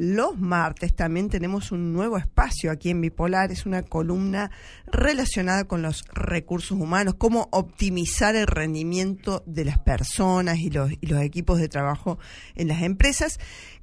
los 0.00 0.38
martes 0.38 0.94
también 0.94 1.28
tenemos 1.28 1.72
un 1.72 1.92
nuevo 1.92 2.16
espacio 2.16 2.70
aquí 2.70 2.88
en 2.88 3.02
Bipolar, 3.02 3.52
es 3.52 3.66
una 3.66 3.82
columna 3.82 4.50
relacionada 4.86 5.64
con 5.64 5.82
los 5.82 6.04
recursos 6.14 6.80
humanos, 6.80 7.16
cómo 7.18 7.50
optimizar 7.52 8.34
el 8.34 8.46
rendimiento 8.46 9.42
de 9.44 9.66
las 9.66 9.78
personas 9.78 10.56
y 10.56 10.70
los, 10.70 10.90
equipos 11.22 11.58
de 11.58 11.68
trabajo 11.68 12.18
en 12.54 12.68
las 12.68 12.80
empresas 12.80 13.38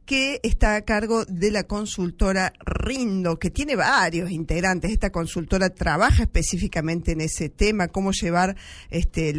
que 0.08 0.40
está 0.42 0.76
a 0.76 0.82
cargo 0.82 1.24
de 1.26 1.52
la 1.52 1.66
consultora 1.66 2.52
Rindo, 2.66 3.38
que 3.38 3.52
tiene 3.52 3.76
varios 3.76 4.32
integrantes. 4.32 4.90
Esta 4.90 5.12
consultora 5.12 5.70
trabaja 5.70 6.24
específicamente 6.24 7.12
en 7.12 7.22
ese 7.22 7.50
tema, 7.50 7.90
cómo 7.90 8.12
llevar 8.12 8.56
este, 8.90 9.36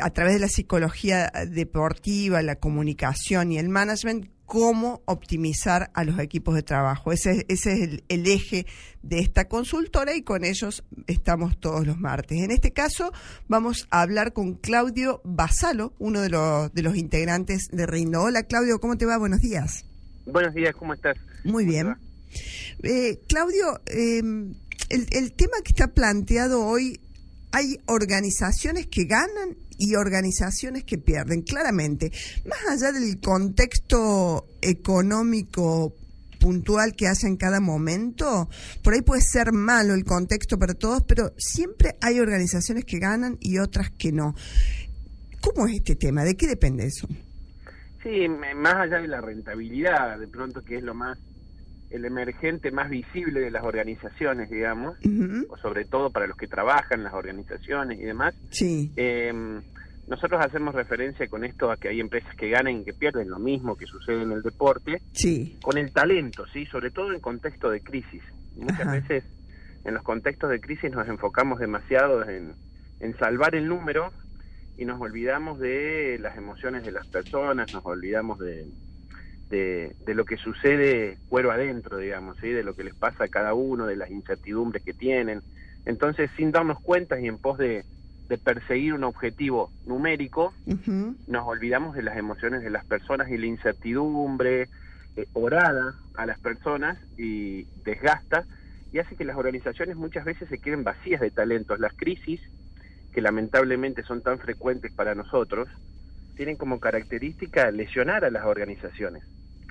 a 0.00 0.10
través 0.10 0.34
de 0.34 0.40
la 0.40 0.48
psicología 0.48 1.30
deportiva, 1.48 2.40
la 2.40 2.56
comunicación 2.56 3.52
y 3.52 3.58
el 3.58 3.68
management, 3.68 4.33
cómo 4.46 5.02
optimizar 5.06 5.90
a 5.94 6.04
los 6.04 6.18
equipos 6.18 6.54
de 6.54 6.62
trabajo. 6.62 7.12
Ese, 7.12 7.46
ese 7.48 7.72
es 7.72 7.80
el, 7.80 8.04
el, 8.08 8.26
eje 8.26 8.66
de 9.02 9.18
esta 9.18 9.48
consultora 9.48 10.14
y 10.14 10.22
con 10.22 10.44
ellos 10.44 10.84
estamos 11.06 11.58
todos 11.58 11.86
los 11.86 11.98
martes. 11.98 12.38
En 12.38 12.50
este 12.50 12.72
caso 12.72 13.12
vamos 13.48 13.86
a 13.90 14.02
hablar 14.02 14.32
con 14.32 14.54
Claudio 14.54 15.20
Basalo, 15.24 15.94
uno 15.98 16.20
de 16.20 16.30
los, 16.30 16.72
de 16.72 16.82
los 16.82 16.96
integrantes 16.96 17.68
de 17.70 17.86
Rindo. 17.86 18.22
Hola 18.22 18.44
Claudio, 18.44 18.80
¿cómo 18.80 18.96
te 18.96 19.06
va? 19.06 19.16
Buenos 19.18 19.40
días. 19.40 19.84
Buenos 20.26 20.54
días, 20.54 20.74
¿cómo 20.76 20.94
estás? 20.94 21.16
Muy 21.44 21.64
bien. 21.64 21.96
Eh, 22.82 23.20
Claudio, 23.28 23.80
eh, 23.86 24.18
el, 24.88 25.06
el, 25.10 25.32
tema 25.32 25.58
que 25.64 25.70
está 25.70 25.88
planteado 25.88 26.66
hoy, 26.66 27.00
hay 27.54 27.78
organizaciones 27.86 28.88
que 28.88 29.04
ganan 29.04 29.56
y 29.78 29.94
organizaciones 29.94 30.82
que 30.82 30.98
pierden, 30.98 31.42
claramente. 31.42 32.10
Más 32.46 32.58
allá 32.68 32.90
del 32.90 33.20
contexto 33.20 34.48
económico 34.60 35.94
puntual 36.40 36.96
que 36.96 37.06
hace 37.06 37.28
en 37.28 37.36
cada 37.36 37.60
momento, 37.60 38.50
por 38.82 38.94
ahí 38.94 39.02
puede 39.02 39.22
ser 39.22 39.52
malo 39.52 39.94
el 39.94 40.04
contexto 40.04 40.58
para 40.58 40.74
todos, 40.74 41.04
pero 41.04 41.32
siempre 41.38 41.94
hay 42.00 42.18
organizaciones 42.18 42.84
que 42.84 42.98
ganan 42.98 43.38
y 43.38 43.58
otras 43.58 43.88
que 43.90 44.10
no. 44.10 44.34
¿Cómo 45.40 45.68
es 45.68 45.76
este 45.76 45.94
tema? 45.94 46.24
¿De 46.24 46.34
qué 46.34 46.48
depende 46.48 46.86
eso? 46.86 47.06
Sí, 48.02 48.26
más 48.28 48.74
allá 48.74 48.98
de 48.98 49.06
la 49.06 49.20
rentabilidad, 49.20 50.18
de 50.18 50.26
pronto 50.26 50.60
que 50.64 50.78
es 50.78 50.82
lo 50.82 50.94
más, 50.94 51.20
el 51.94 52.04
emergente 52.04 52.72
más 52.72 52.90
visible 52.90 53.40
de 53.40 53.52
las 53.52 53.62
organizaciones, 53.62 54.50
digamos, 54.50 54.98
uh 54.98 55.08
-huh. 55.08 55.46
o 55.48 55.56
sobre 55.58 55.84
todo 55.84 56.10
para 56.10 56.26
los 56.26 56.36
que 56.36 56.48
trabajan 56.48 56.98
en 56.98 57.04
las 57.04 57.14
organizaciones 57.14 58.00
y 58.00 58.02
demás. 58.02 58.34
Sí. 58.50 58.90
Eh, 58.96 59.32
nosotros 60.08 60.44
hacemos 60.44 60.74
referencia 60.74 61.28
con 61.28 61.44
esto 61.44 61.70
a 61.70 61.76
que 61.76 61.88
hay 61.88 62.00
empresas 62.00 62.34
que 62.36 62.50
ganan 62.50 62.80
y 62.80 62.84
que 62.84 62.92
pierden 62.92 63.30
lo 63.30 63.38
mismo 63.38 63.76
que 63.76 63.86
sucede 63.86 64.22
en 64.22 64.32
el 64.32 64.42
deporte, 64.42 65.00
sí. 65.12 65.56
con 65.62 65.78
el 65.78 65.92
talento, 65.92 66.44
sí, 66.52 66.66
sobre 66.66 66.90
todo 66.90 67.12
en 67.12 67.20
contexto 67.20 67.70
de 67.70 67.80
crisis. 67.80 68.22
Muchas 68.56 68.80
Ajá. 68.80 68.92
veces 68.92 69.24
en 69.84 69.94
los 69.94 70.02
contextos 70.02 70.50
de 70.50 70.60
crisis 70.60 70.90
nos 70.90 71.08
enfocamos 71.08 71.60
demasiado 71.60 72.28
en, 72.28 72.54
en 73.00 73.16
salvar 73.18 73.54
el 73.54 73.68
número 73.68 74.10
y 74.76 74.84
nos 74.84 75.00
olvidamos 75.00 75.60
de 75.60 76.18
las 76.20 76.36
emociones 76.36 76.84
de 76.84 76.90
las 76.90 77.06
personas, 77.06 77.72
nos 77.72 77.86
olvidamos 77.86 78.40
de, 78.40 78.66
de, 79.54 79.96
de, 80.04 80.14
lo 80.14 80.24
que 80.24 80.36
sucede 80.36 81.18
cuero 81.28 81.50
adentro, 81.50 81.98
digamos, 81.98 82.36
¿sí? 82.40 82.48
de 82.48 82.62
lo 82.62 82.74
que 82.74 82.84
les 82.84 82.94
pasa 82.94 83.24
a 83.24 83.28
cada 83.28 83.54
uno, 83.54 83.86
de 83.86 83.96
las 83.96 84.10
incertidumbres 84.10 84.82
que 84.82 84.92
tienen. 84.92 85.40
Entonces, 85.86 86.30
sin 86.36 86.50
darnos 86.50 86.80
cuenta 86.80 87.20
y 87.20 87.26
en 87.26 87.38
pos 87.38 87.58
de, 87.58 87.84
de 88.28 88.38
perseguir 88.38 88.94
un 88.94 89.04
objetivo 89.04 89.70
numérico, 89.86 90.52
uh 90.66 90.72
-huh. 90.72 91.16
nos 91.28 91.46
olvidamos 91.46 91.94
de 91.94 92.02
las 92.02 92.16
emociones 92.16 92.62
de 92.62 92.70
las 92.70 92.84
personas 92.84 93.30
y 93.30 93.36
la 93.36 93.46
incertidumbre 93.46 94.68
eh, 95.16 95.26
orada 95.34 95.94
a 96.16 96.26
las 96.26 96.38
personas 96.40 96.98
y 97.16 97.64
desgasta 97.84 98.44
y 98.92 98.98
hace 98.98 99.16
que 99.16 99.24
las 99.24 99.36
organizaciones 99.36 99.96
muchas 99.96 100.24
veces 100.24 100.48
se 100.48 100.58
queden 100.58 100.84
vacías 100.84 101.20
de 101.20 101.30
talentos. 101.30 101.78
Las 101.80 101.94
crisis 101.94 102.40
que 103.12 103.20
lamentablemente 103.20 104.02
son 104.02 104.22
tan 104.22 104.38
frecuentes 104.38 104.92
para 104.92 105.14
nosotros, 105.14 105.68
tienen 106.36 106.56
como 106.56 106.80
característica 106.80 107.70
lesionar 107.70 108.24
a 108.24 108.30
las 108.30 108.44
organizaciones. 108.44 109.22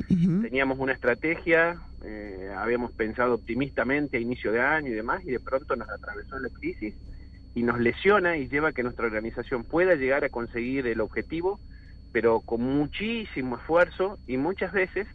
Uh 0.10 0.14
-huh. 0.14 0.42
Teníamos 0.44 0.80
una 0.80 0.94
estrategia, 0.94 1.78
eh, 2.04 2.52
habíamos 2.58 2.92
pensado 2.92 3.36
optimistamente 3.36 4.18
a 4.18 4.20
inicio 4.20 4.52
de 4.52 4.62
año 4.62 4.90
y 4.90 4.94
demás, 4.94 5.24
y 5.24 5.32
de 5.32 5.40
pronto 5.40 5.76
nos 5.76 5.90
atravesó 5.90 6.40
la 6.40 6.50
crisis 6.50 6.96
y 7.56 7.64
nos 7.64 7.80
lesiona 7.80 8.38
y 8.38 8.48
lleva 8.48 8.70
a 8.70 8.72
que 8.74 8.84
nuestra 8.84 9.06
organización 9.06 9.64
pueda 9.64 9.96
llegar 9.96 10.24
a 10.24 10.30
conseguir 10.30 10.88
el 10.88 11.02
objetivo, 11.02 11.60
pero 12.12 12.40
con 12.42 12.62
muchísimo 12.62 13.58
esfuerzo 13.58 14.18
y 14.28 14.38
muchas 14.38 14.74
veces 14.74 15.08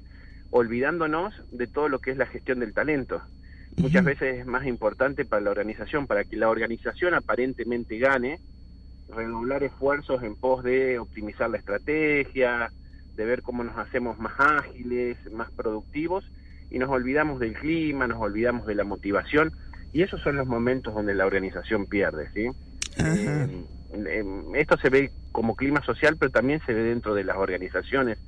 olvidándonos 0.51 1.35
de 1.51 1.67
todo 1.67 1.89
lo 1.89 1.99
que 1.99 2.13
es 2.13 2.17
la 2.17 2.27
gestión 2.27 2.61
del 2.61 2.73
talento 2.73 3.21
muchas 3.79 4.05
veces 4.05 4.41
es 4.41 4.47
más 4.47 4.67
importante 4.67 5.25
para 5.25 5.43
la 5.43 5.51
organización, 5.51 6.07
para 6.07 6.25
que 6.25 6.37
la 6.37 6.49
organización 6.49 7.15
aparentemente 7.15 7.99
gane, 7.99 8.39
redoblar 9.15 9.63
esfuerzos 9.63 10.23
en 10.23 10.37
pos 10.37 10.65
de 10.65 10.99
optimizar 10.99 11.49
la 11.51 11.59
estrategia, 11.59 12.71
de 13.19 13.25
ver 13.25 13.43
cómo 13.43 13.65
nos 13.65 13.77
hacemos 13.77 14.17
más 14.19 14.35
ágiles, 14.39 15.19
más 15.33 15.51
productivos, 15.51 16.25
y 16.71 16.79
nos 16.79 16.89
olvidamos 16.89 17.41
del 17.41 17.55
clima, 17.55 18.07
nos 18.07 18.21
olvidamos 18.21 18.65
de 18.65 18.77
la 18.77 18.85
motivación, 18.85 19.53
y 19.93 20.03
esos 20.03 20.23
son 20.23 20.37
los 20.37 20.47
momentos 20.47 20.95
donde 20.95 21.15
la 21.15 21.27
organización 21.27 21.87
pierde, 21.87 22.31
¿sí? 22.33 22.49
Eh, 22.97 23.65
eh, 23.93 24.25
esto 24.55 24.79
se 24.79 24.89
ve 24.89 25.11
como 25.33 25.57
clima 25.57 25.83
social, 25.83 26.17
pero 26.17 26.31
también 26.31 26.61
se 26.65 26.73
ve 26.73 26.83
dentro 26.85 27.13
de 27.15 27.25
las 27.25 27.37
organizaciones, 27.37 28.19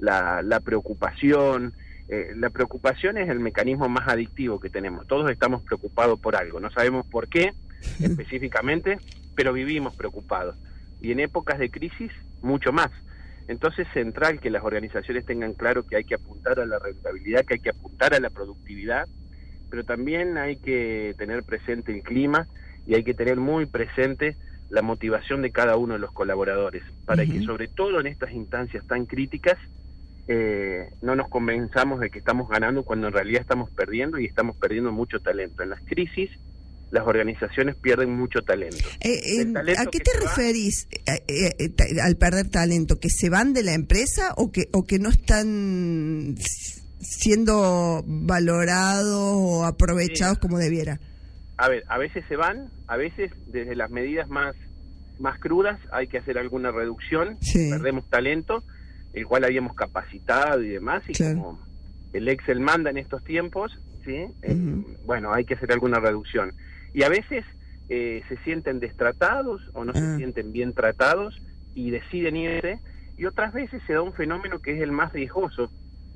la, 0.00 0.42
la 0.42 0.58
preocupación, 0.58 1.72
eh, 2.08 2.32
la 2.34 2.50
preocupación 2.50 3.18
es 3.18 3.28
el 3.28 3.38
mecanismo 3.38 3.88
más 3.88 4.08
adictivo 4.08 4.58
que 4.58 4.68
tenemos. 4.68 5.06
Todos 5.06 5.30
estamos 5.30 5.62
preocupados 5.62 6.18
por 6.18 6.34
algo, 6.34 6.58
no 6.58 6.72
sabemos 6.72 7.06
por 7.06 7.28
qué 7.28 7.52
específicamente, 8.00 8.98
pero 9.36 9.52
vivimos 9.52 9.94
preocupados. 9.94 10.56
Y 11.00 11.12
en 11.12 11.20
épocas 11.20 11.60
de 11.60 11.70
crisis, 11.70 12.10
mucho 12.42 12.72
más. 12.72 12.90
Entonces, 13.50 13.88
es 13.88 13.92
central 13.92 14.38
que 14.38 14.48
las 14.48 14.62
organizaciones 14.62 15.26
tengan 15.26 15.54
claro 15.54 15.82
que 15.82 15.96
hay 15.96 16.04
que 16.04 16.14
apuntar 16.14 16.60
a 16.60 16.66
la 16.66 16.78
rentabilidad, 16.78 17.44
que 17.44 17.54
hay 17.54 17.60
que 17.60 17.70
apuntar 17.70 18.14
a 18.14 18.20
la 18.20 18.30
productividad, 18.30 19.08
pero 19.68 19.82
también 19.82 20.38
hay 20.38 20.54
que 20.54 21.16
tener 21.18 21.42
presente 21.42 21.92
el 21.92 22.04
clima 22.04 22.46
y 22.86 22.94
hay 22.94 23.02
que 23.02 23.12
tener 23.12 23.38
muy 23.38 23.66
presente 23.66 24.36
la 24.68 24.82
motivación 24.82 25.42
de 25.42 25.50
cada 25.50 25.76
uno 25.76 25.94
de 25.94 25.98
los 25.98 26.12
colaboradores, 26.12 26.84
para 27.04 27.24
uh 27.24 27.26
-huh. 27.26 27.32
que 27.32 27.42
sobre 27.42 27.66
todo 27.66 27.98
en 27.98 28.06
estas 28.06 28.30
instancias 28.30 28.86
tan 28.86 29.04
críticas, 29.04 29.58
eh, 30.28 30.88
no 31.02 31.16
nos 31.16 31.28
convenzamos 31.28 31.98
de 31.98 32.08
que 32.08 32.20
estamos 32.20 32.48
ganando 32.48 32.84
cuando 32.84 33.08
en 33.08 33.14
realidad 33.14 33.40
estamos 33.40 33.68
perdiendo 33.70 34.20
y 34.20 34.26
estamos 34.26 34.54
perdiendo 34.58 34.92
mucho 34.92 35.18
talento. 35.18 35.64
En 35.64 35.70
las 35.70 35.80
crisis 35.80 36.30
las 36.90 37.06
organizaciones 37.06 37.76
pierden 37.76 38.16
mucho 38.16 38.40
talento. 38.42 38.88
Eh, 39.00 39.40
eh, 39.40 39.46
talento 39.52 39.80
¿A 39.80 39.86
qué 39.86 40.00
te 40.00 40.10
referís 40.20 40.88
eh, 41.06 42.00
al 42.02 42.16
perder 42.16 42.48
talento? 42.48 42.98
¿Que 42.98 43.08
se 43.10 43.30
van 43.30 43.52
de 43.52 43.62
la 43.62 43.74
empresa 43.74 44.34
o 44.36 44.50
que, 44.50 44.68
o 44.72 44.84
que 44.84 44.98
no 44.98 45.08
están 45.08 46.34
siendo 47.00 48.02
valorados 48.06 49.34
o 49.36 49.64
aprovechados 49.64 50.38
como 50.38 50.58
debiera? 50.58 50.98
A 51.56 51.68
ver, 51.68 51.84
a 51.88 51.98
veces 51.98 52.24
se 52.28 52.36
van, 52.36 52.70
a 52.86 52.96
veces 52.96 53.30
desde 53.46 53.76
las 53.76 53.90
medidas 53.90 54.28
más, 54.28 54.56
más 55.18 55.38
crudas 55.38 55.78
hay 55.92 56.08
que 56.08 56.18
hacer 56.18 56.38
alguna 56.38 56.70
reducción, 56.70 57.36
sí. 57.40 57.70
perdemos 57.70 58.08
talento, 58.08 58.64
el 59.12 59.26
cual 59.26 59.44
habíamos 59.44 59.74
capacitado 59.74 60.62
y 60.62 60.70
demás, 60.70 61.02
y 61.08 61.12
claro. 61.12 61.34
como 61.36 61.60
el 62.12 62.28
Excel 62.28 62.60
manda 62.60 62.90
en 62.90 62.96
estos 62.96 63.22
tiempos, 63.24 63.78
¿sí? 64.04 64.12
Uh 64.12 64.28
-huh. 64.28 64.84
eh, 64.90 64.96
bueno, 65.04 65.32
hay 65.32 65.44
que 65.44 65.54
hacer 65.54 65.70
alguna 65.72 66.00
reducción. 66.00 66.52
Y 66.94 67.02
a 67.02 67.08
veces 67.08 67.44
eh, 67.88 68.22
se 68.28 68.36
sienten 68.38 68.78
destratados 68.80 69.60
o 69.74 69.84
no 69.84 69.92
se 69.92 70.00
Ah. 70.00 70.16
sienten 70.16 70.52
bien 70.52 70.72
tratados 70.74 71.40
y 71.74 71.90
deciden 71.90 72.36
irse, 72.36 72.78
y 73.16 73.24
otras 73.26 73.52
veces 73.52 73.82
se 73.86 73.92
da 73.94 74.02
un 74.02 74.12
fenómeno 74.12 74.60
que 74.60 74.72
es 74.76 74.80
el 74.82 74.92
más 74.92 75.12
riesgoso, 75.12 75.70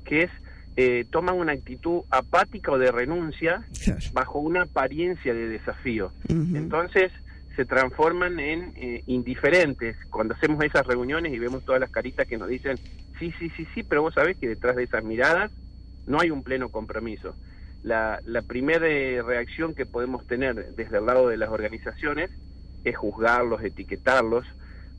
que 0.05 0.23
es 0.23 0.31
eh, 0.77 1.05
toman 1.09 1.35
una 1.37 1.53
actitud 1.53 2.01
apática 2.09 2.71
o 2.73 2.77
de 2.77 2.91
renuncia 2.91 3.63
bajo 4.11 4.39
una 4.39 4.63
apariencia 4.63 5.33
de 5.33 5.47
desafío. 5.47 6.11
Uh 6.27 6.33
-huh. 6.33 6.57
Entonces, 6.57 7.13
se 7.55 7.63
transforman 7.63 8.37
en 8.41 8.73
eh, 8.75 9.01
indiferentes. 9.07 9.95
Cuando 10.09 10.33
hacemos 10.33 10.61
esas 10.65 10.85
reuniones 10.85 11.33
y 11.33 11.39
vemos 11.39 11.63
todas 11.63 11.79
las 11.79 11.89
caritas 11.91 12.27
que 12.27 12.37
nos 12.37 12.49
dicen, 12.49 12.77
sí, 13.19 13.33
sí, 13.39 13.49
sí, 13.55 13.65
sí, 13.73 13.83
pero 13.83 14.01
vos 14.01 14.13
sabés 14.13 14.35
que 14.37 14.49
detrás 14.49 14.75
de 14.75 14.83
esas 14.83 15.01
miradas 15.05 15.49
no 16.07 16.19
hay 16.19 16.29
un 16.31 16.43
pleno 16.43 16.67
compromiso. 16.67 17.33
La, 17.85 18.19
la 18.25 18.41
primera 18.41 18.87
eh, 18.87 19.21
reacción 19.21 19.75
que 19.75 19.85
podemos 19.85 20.25
tener 20.25 20.73
desde 20.75 20.97
el 20.97 21.05
lado 21.05 21.27
de 21.27 21.37
las 21.37 21.49
organizaciones 21.49 22.31
es 22.83 22.97
juzgarlos, 22.97 23.63
etiquetarlos, 23.63 24.43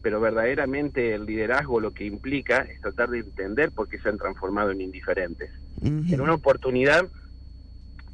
pero 0.03 0.21
verdaderamente 0.21 1.13
el 1.13 1.27
liderazgo 1.27 1.81
lo 1.81 1.91
que 1.91 2.05
implica 2.05 2.59
es 2.59 2.81
tratar 2.81 3.11
de 3.11 3.19
entender 3.19 3.73
por 3.73 3.89
qué 3.89 3.99
se 3.99 4.09
han 4.09 4.19
transformado 4.19 4.71
en 4.71 4.81
indiferentes. 4.81 5.51
Uh 5.81 5.87
-huh. 5.87 6.15
En 6.15 6.21
una 6.21 6.35
oportunidad, 6.35 7.05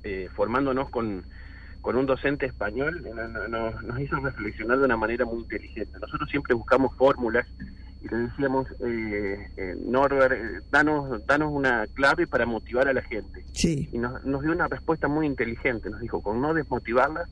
eh, 0.05 0.31
formándonos 0.35 0.89
con 0.89 1.25
con 1.83 1.97
un 1.97 2.07
docente 2.07 2.47
español 2.47 3.03
nos, 3.51 3.83
nos 3.83 4.01
hizo 4.01 4.17
reflexionar 4.21 4.79
de 4.79 4.85
una 4.85 4.97
manera 4.97 5.25
muy 5.25 5.41
inteligente. 5.41 5.99
Nosotros 6.01 6.31
siempre 6.31 6.55
buscamos 6.55 6.97
fórmulas 6.97 7.45
y 8.05 8.09
le 8.09 8.17
decíamos, 8.17 8.67
eh, 8.81 9.49
eh, 9.57 9.77
Norbert, 9.87 10.33
eh, 10.33 10.61
danos, 10.71 11.25
danos 11.27 11.53
una 11.53 11.87
clave 11.95 12.27
para 12.27 12.47
motivar 12.47 12.89
a 12.89 12.93
la 12.93 13.03
gente. 13.03 13.45
Sí. 13.53 13.89
Y 13.93 13.99
nos, 13.99 14.25
nos 14.25 14.43
dio 14.43 14.53
una 14.53 14.67
respuesta 14.69 15.09
muy 15.09 15.27
inteligente, 15.27 15.89
nos 15.89 16.01
dijo, 16.01 16.21
con 16.21 16.41
no 16.41 16.53
desmotivarla, 16.55 17.27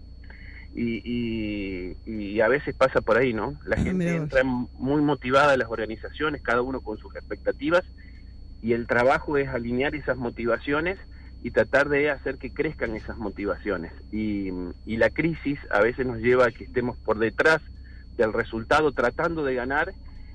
y, 0.75 1.03
y, 1.05 1.97
y 2.07 2.41
a 2.41 2.47
veces 2.47 2.77
pasa 2.77 3.01
por 3.01 3.19
ahí, 3.19 3.33
¿no? 3.33 3.55
La 3.65 3.77
Ah, 3.77 3.81
gente 3.81 4.15
entra 4.15 4.45
muy 4.45 5.03
motivada 5.03 5.53
a 5.55 5.57
las 5.57 5.69
organizaciones, 5.69 6.43
cada 6.43 6.63
uno 6.63 6.81
con 6.81 6.97
sus 6.99 7.15
expectativas, 7.17 7.83
y 8.63 8.73
el 8.73 8.87
trabajo 8.87 9.37
es 9.37 9.49
alinear 9.49 9.95
esas 9.97 10.17
motivaciones 10.17 10.99
y 11.43 11.51
tratar 11.51 11.89
de 11.89 12.11
hacer 12.11 12.37
que 12.37 12.53
crezcan 12.53 12.95
esas 12.95 13.17
motivaciones. 13.17 13.93
Y, 14.13 14.51
y 14.87 14.97
la 14.99 15.11
crisis 15.11 15.59
a 15.71 15.81
veces 15.81 16.07
nos 16.07 16.19
lleva 16.19 16.47
a 16.47 16.51
que 16.53 16.65
estemos 16.65 16.97
por 16.99 17.19
detrás 17.19 17.61
del 18.17 18.33
resultado 18.33 18.93
tratando 18.93 19.43
de 19.45 19.55
ganar 19.55 19.93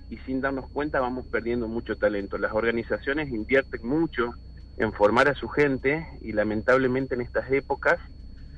y 0.09 0.17
sin 0.19 0.41
darnos 0.41 0.69
cuenta 0.71 0.99
vamos 0.99 1.27
perdiendo 1.27 1.67
mucho 1.67 1.95
talento. 1.95 2.37
Las 2.37 2.53
organizaciones 2.53 3.29
invierten 3.29 3.85
mucho 3.87 4.33
en 4.77 4.91
formar 4.93 5.27
a 5.29 5.35
su 5.35 5.47
gente 5.47 6.05
y 6.21 6.31
lamentablemente 6.33 7.15
en 7.15 7.21
estas 7.21 7.49
épocas 7.51 7.97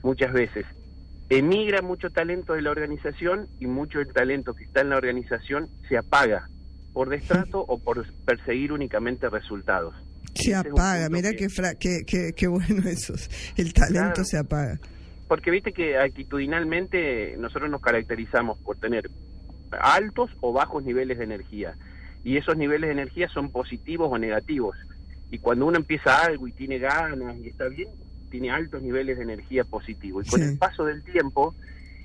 muchas 0.03 0.33
veces 0.33 0.65
emigra 1.29 1.81
mucho 1.81 2.09
talento 2.09 2.53
de 2.53 2.61
la 2.61 2.71
organización 2.71 3.47
y 3.59 3.67
mucho 3.67 3.99
del 3.99 4.13
talento 4.13 4.53
que 4.53 4.63
está 4.63 4.81
en 4.81 4.89
la 4.89 4.97
organización 4.97 5.67
se 5.87 5.97
apaga 5.97 6.47
por 6.93 7.09
destrato 7.09 7.59
o 7.67 7.77
por 7.79 8.05
perseguir 8.25 8.71
únicamente 8.71 9.29
resultados. 9.29 9.93
Se 10.33 10.55
apaga, 10.55 11.09
mira 11.09 11.31
que- 11.31 11.37
qué, 11.37 11.49
fra- 11.49 11.75
qué, 11.75 11.99
qué, 12.07 12.31
qué 12.35 12.47
bueno 12.47 12.87
eso. 12.87 13.13
El 13.55 13.73
talento 13.73 13.99
Claro. 14.13 14.23
se 14.25 14.37
apaga. 14.37 14.79
Porque 15.27 15.51
viste 15.51 15.73
que 15.73 15.97
actitudinalmente 15.97 17.35
nosotros 17.37 17.69
nos 17.69 17.81
caracterizamos 17.81 18.57
por 18.59 18.77
tener 18.77 19.09
altos 19.79 20.31
o 20.41 20.53
bajos 20.53 20.83
niveles 20.83 21.17
de 21.17 21.23
energía. 21.23 21.75
Y 22.23 22.37
esos 22.37 22.57
niveles 22.57 22.87
de 22.89 22.93
energía 22.93 23.29
son 23.29 23.51
positivos 23.51 24.09
o 24.11 24.17
negativos. 24.17 24.75
Y 25.31 25.39
cuando 25.39 25.65
uno 25.65 25.77
empieza 25.77 26.23
algo 26.23 26.47
y 26.47 26.51
tiene 26.51 26.79
ganas 26.79 27.37
y 27.37 27.47
está 27.47 27.67
bien, 27.67 27.89
tiene 28.29 28.51
altos 28.51 28.81
niveles 28.81 29.17
de 29.17 29.23
energía 29.23 29.63
positivo. 29.63 30.21
Y 30.21 30.25
con 30.25 30.41
el 30.41 30.57
paso 30.57 30.85
del 30.85 31.03
tiempo, 31.03 31.55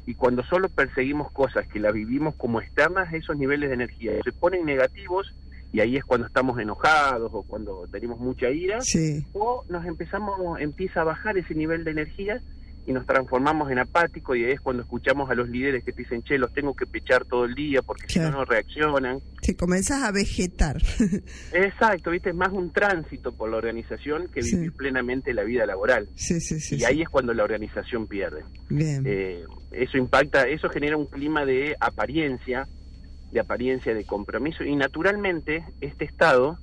y 0.07 0.15
cuando 0.15 0.43
solo 0.45 0.69
perseguimos 0.69 1.31
cosas 1.33 1.67
que 1.69 1.79
las 1.79 1.93
vivimos 1.93 2.35
como 2.37 2.61
externas, 2.61 3.13
esos 3.13 3.37
niveles 3.37 3.69
de 3.69 3.75
energía 3.75 4.13
se 4.25 4.33
ponen 4.33 4.65
negativos 4.65 5.33
y 5.73 5.81
ahí 5.81 5.97
es 5.97 6.05
cuando 6.05 6.27
estamos 6.27 6.59
enojados 6.59 7.31
o 7.33 7.43
cuando 7.45 7.87
tenemos 7.91 8.21
mucha 8.21 8.51
ira 8.51 8.81
Sí, 8.83 9.25
o 9.33 9.65
nos 9.69 9.87
empezamos, 9.87 10.61
empieza 10.61 11.01
a 11.01 11.05
bajar 11.05 11.39
ese 11.39 11.55
nivel 11.55 11.85
de 11.85 11.93
energía 11.93 12.41
y 12.87 12.93
nos 12.93 13.07
transformamos 13.07 13.71
en 13.71 13.79
apático 13.79 14.35
y 14.35 14.45
ahí 14.45 14.53
es 14.53 14.61
cuando 14.61 14.83
escuchamos 14.83 15.31
a 15.31 15.35
los 15.35 15.49
líderes 15.49 15.85
que 15.85 15.93
te 15.93 16.03
dicen, 16.03 16.23
che, 16.23 16.37
los 16.37 16.53
tengo 16.53 16.75
que 16.75 16.85
pechar 16.87 17.25
todo 17.25 17.45
el 17.45 17.55
día 17.55 17.81
porque 17.83 18.07
si 18.09 18.15
Claro. 18.15 18.31
no 18.33 18.39
no 18.39 18.45
reaccionan. 18.45 19.19
te 19.41 19.55
comenzás 19.57 20.03
a 20.03 20.11
vegetar. 20.11 20.77
Exacto, 21.53 22.11
viste, 22.11 22.31
es 22.31 22.35
más 22.35 22.51
un 22.53 22.73
tránsito 22.73 23.33
por 23.33 23.51
la 23.51 23.57
organización 23.59 24.29
que 24.29 24.43
Sí. 24.43 24.57
vivir 24.57 24.73
plenamente 24.73 25.33
la 25.35 25.43
vida 25.45 25.65
laboral. 25.67 26.09
sí, 26.15 26.41
sí, 26.41 26.59
sí. 26.61 26.77
y 26.77 26.79
sí. 26.81 26.85
ahí 26.85 27.03
es 27.03 27.09
cuando 27.09 27.33
la 27.35 27.45
organización 27.45 28.07
pierde. 28.07 28.43
Bien. 28.69 29.03
Eh, 29.07 29.45
eso 29.73 29.97
impacta, 29.99 30.49
eso 30.49 30.69
genera 30.69 30.97
un 30.97 31.07
clima 31.07 31.45
de 31.47 31.77
apariencia, 31.81 32.67
de 33.33 33.41
apariencia 33.41 33.95
de 33.95 34.05
compromiso 34.05 34.65
y 34.65 34.75
naturalmente 34.77 35.65
este 35.81 36.05
estado 36.05 36.59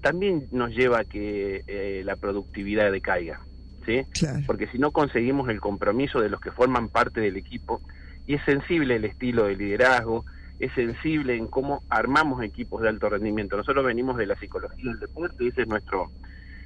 también 0.00 0.46
nos 0.52 0.70
lleva 0.70 1.00
a 1.00 1.04
que 1.04 1.62
eh, 1.66 2.02
la 2.04 2.16
productividad 2.16 2.92
decaiga, 2.92 3.40
¿sí? 3.84 4.02
claro. 4.12 4.40
Porque 4.46 4.66
si 4.68 4.78
no 4.78 4.90
conseguimos 4.90 5.48
el 5.48 5.60
compromiso 5.60 6.20
de 6.20 6.28
los 6.28 6.40
que 6.40 6.50
forman 6.50 6.88
parte 6.88 7.20
del 7.20 7.36
equipo 7.36 7.80
y 8.26 8.34
es 8.34 8.44
sensible 8.44 8.96
el 8.96 9.04
estilo 9.04 9.44
de 9.44 9.56
liderazgo, 9.56 10.24
es 10.58 10.72
sensible 10.72 11.36
en 11.36 11.46
cómo 11.48 11.82
armamos 11.88 12.42
equipos 12.42 12.82
de 12.82 12.88
alto 12.88 13.08
rendimiento. 13.08 13.56
Nosotros 13.56 13.84
venimos 13.84 14.16
de 14.16 14.26
la 14.26 14.36
psicología 14.36 14.90
del 14.90 15.00
deporte, 15.00 15.46
ese 15.46 15.62
es 15.62 15.68
nuestro 15.68 16.10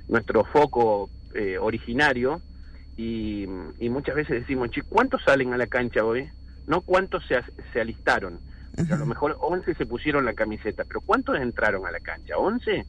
nuestro 0.09 0.45
foco 0.45 1.11
eh, 1.35 1.59
originario 1.59 2.41
y, 2.97 3.45
y 3.79 3.91
muchas 3.91 4.15
veces 4.15 4.41
decimos, 4.41 4.71
"Che, 4.71 4.83
¿cuántos 4.83 5.23
salen 5.23 5.53
a 5.53 5.59
la 5.59 5.67
cancha 5.67 6.03
hoy? 6.05 6.29
No 6.67 6.81
cuántos 6.83 7.27
se, 7.27 7.37
se 7.73 7.81
alistaron. 7.81 8.39
A 8.91 8.97
lo 8.97 9.07
mejor 9.07 9.37
11 9.41 9.75
se 9.75 9.87
pusieron 9.87 10.25
la 10.25 10.35
camiseta, 10.35 10.85
pero 10.85 11.01
¿cuántos 11.01 11.37
entraron 11.41 11.85
a 11.87 11.91
la 11.91 11.99
cancha? 11.99 12.35
¿11? 12.37 12.85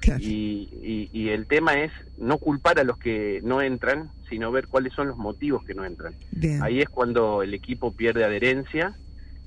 Claro. 0.00 0.20
Y, 0.22 0.68
y, 0.82 1.10
y 1.12 1.28
el 1.30 1.46
tema 1.46 1.74
es 1.74 1.92
no 2.18 2.38
culpar 2.38 2.78
a 2.78 2.84
los 2.84 2.98
que 2.98 3.40
no 3.42 3.60
entran, 3.60 4.10
sino 4.28 4.50
ver 4.50 4.66
cuáles 4.66 4.92
son 4.94 5.08
los 5.08 5.16
motivos 5.16 5.64
que 5.64 5.74
no 5.74 5.84
entran. 5.84 6.14
Bien. 6.30 6.62
Ahí 6.62 6.80
es 6.80 6.88
cuando 6.88 7.42
el 7.42 7.54
equipo 7.54 7.92
pierde 7.92 8.24
adherencia 8.24 8.94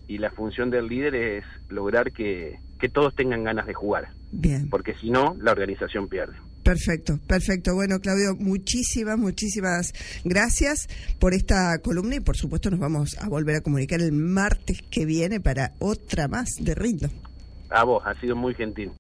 y 0.08 0.18
la 0.20 0.30
función 0.32 0.70
del 0.70 0.88
líder 0.88 1.16
es 1.16 1.44
lograr 1.70 2.12
que, 2.12 2.60
que 2.80 2.90
todos 2.90 3.16
tengan 3.16 3.44
ganas 3.44 3.66
de 3.66 3.74
jugar, 3.74 4.10
Bien. 4.32 4.70
porque 4.70 4.94
si 5.02 5.10
no, 5.10 5.36
la 5.42 5.52
organización 5.52 6.08
pierde. 6.08 6.36
Perfecto, 6.64 7.20
perfecto. 7.28 7.76
Bueno, 7.76 8.00
Claudio, 8.00 8.36
muchísimas, 8.40 9.20
muchísimas 9.20 9.94
gracias 10.24 10.88
por 11.20 11.36
esta 11.36 11.78
columna 11.78 12.16
y 12.16 12.20
por 12.22 12.36
supuesto 12.36 12.72
nos 12.72 12.80
vamos 12.80 13.18
a 13.20 13.30
volver 13.30 13.58
a 13.58 13.62
comunicar 13.62 14.02
el 14.02 14.12
martes 14.12 14.82
que 14.90 15.06
viene 15.06 15.40
para 15.40 15.74
otra 15.80 16.28
más 16.28 16.50
de 16.60 16.74
Ritmo. 16.74 17.10
A 17.70 17.84
vos, 17.84 18.02
ha 18.06 18.20
sido 18.20 18.36
muy 18.36 18.56
gentil. 18.56 18.92